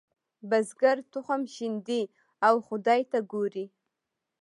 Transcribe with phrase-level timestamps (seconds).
[0.49, 2.01] بزګر تخم شیندي
[2.47, 3.65] او خدای ته ګوري.